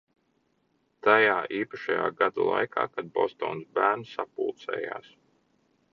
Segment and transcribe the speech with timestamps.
[1.07, 5.17] Tajā īpašajā gada laikā, kad Bostonas bērni sapulcējas.